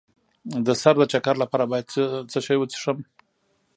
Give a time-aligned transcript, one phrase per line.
[0.65, 1.87] د سر د چکر لپاره باید
[2.31, 2.97] څه شی وڅښم؟